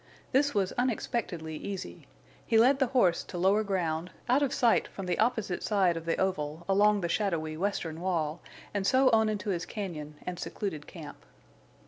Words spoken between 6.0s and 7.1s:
the oval along the